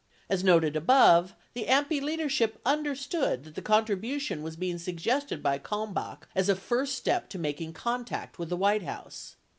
As 0.31 0.43
noted 0.43 0.75
above, 0.75 1.35
the 1.53 1.65
AMPI 1.67 2.01
leadership 2.01 2.59
understood 2.65 3.43
that 3.43 3.53
the 3.53 3.61
con 3.61 3.85
tribution 3.85 4.41
was 4.41 4.55
being 4.55 4.79
suggested 4.79 5.43
by 5.43 5.59
Kalmbach 5.59 6.27
as 6.35 6.49
a 6.49 6.55
first 6.55 6.95
step 6.95 7.29
to 7.29 7.37
making 7.37 7.73
contact 7.73 8.39
with 8.39 8.49
the 8.49 8.57
White 8.57 8.81
House. 8.81 9.35